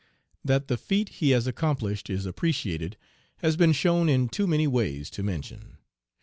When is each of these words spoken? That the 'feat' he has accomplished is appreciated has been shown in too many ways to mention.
That 0.43 0.67
the 0.67 0.77
'feat' 0.77 1.09
he 1.19 1.29
has 1.29 1.45
accomplished 1.45 2.09
is 2.09 2.25
appreciated 2.25 2.97
has 3.43 3.55
been 3.55 3.71
shown 3.71 4.09
in 4.09 4.29
too 4.29 4.47
many 4.47 4.65
ways 4.65 5.11
to 5.11 5.21
mention. 5.21 5.77